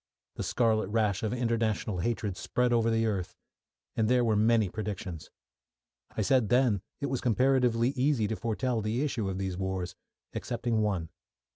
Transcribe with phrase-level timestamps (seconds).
[0.33, 3.35] The scarlet rash of international hatred spread over the earth,
[3.95, 5.29] and there were many predictions.
[6.17, 9.93] I said then it was comparatively easy to foretell the issue of these wars
[10.33, 11.09] excepting one.